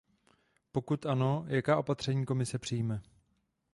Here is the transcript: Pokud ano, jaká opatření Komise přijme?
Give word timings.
Pokud 0.71 1.05
ano, 1.05 1.45
jaká 1.47 1.77
opatření 1.77 2.25
Komise 2.25 2.59
přijme? 2.59 3.01